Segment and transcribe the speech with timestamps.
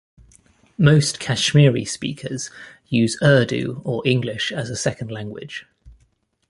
[0.79, 2.49] Most Kashmiri speakers
[2.87, 5.67] use Urdu or English as a second language.